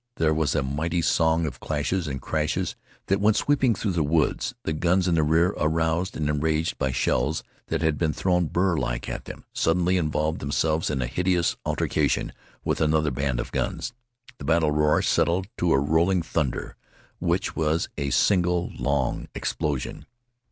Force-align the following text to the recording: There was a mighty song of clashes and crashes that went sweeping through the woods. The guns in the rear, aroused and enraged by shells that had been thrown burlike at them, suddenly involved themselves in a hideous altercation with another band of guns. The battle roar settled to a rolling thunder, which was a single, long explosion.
There 0.15 0.33
was 0.33 0.55
a 0.55 0.63
mighty 0.63 1.03
song 1.03 1.45
of 1.45 1.59
clashes 1.59 2.07
and 2.07 2.19
crashes 2.19 2.75
that 3.05 3.21
went 3.21 3.35
sweeping 3.37 3.75
through 3.75 3.91
the 3.91 4.01
woods. 4.01 4.55
The 4.63 4.73
guns 4.73 5.07
in 5.07 5.13
the 5.13 5.21
rear, 5.21 5.49
aroused 5.59 6.17
and 6.17 6.27
enraged 6.27 6.79
by 6.79 6.91
shells 6.91 7.43
that 7.67 7.83
had 7.83 7.99
been 7.99 8.11
thrown 8.11 8.47
burlike 8.47 9.07
at 9.07 9.25
them, 9.25 9.45
suddenly 9.53 9.97
involved 9.97 10.39
themselves 10.39 10.89
in 10.89 11.03
a 11.03 11.05
hideous 11.05 11.55
altercation 11.67 12.33
with 12.65 12.81
another 12.81 13.11
band 13.11 13.39
of 13.39 13.51
guns. 13.51 13.93
The 14.39 14.43
battle 14.45 14.71
roar 14.71 15.03
settled 15.03 15.45
to 15.59 15.71
a 15.71 15.79
rolling 15.79 16.23
thunder, 16.23 16.77
which 17.19 17.55
was 17.55 17.87
a 17.95 18.09
single, 18.09 18.71
long 18.79 19.27
explosion. 19.35 20.07